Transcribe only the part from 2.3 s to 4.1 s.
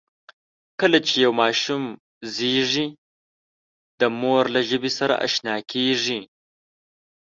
زېږي، د